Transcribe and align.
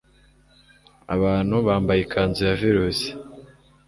abantu 1.15 1.55
bambaye 1.67 1.99
ikanzu 2.01 2.41
ya 2.47 2.55
virusi 2.61 3.07